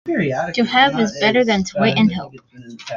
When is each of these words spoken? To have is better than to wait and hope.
To 0.55 0.63
have 0.63 0.99
is 0.99 1.15
better 1.19 1.45
than 1.45 1.63
to 1.63 1.73
wait 1.79 1.95
and 1.95 2.11
hope. 2.11 2.33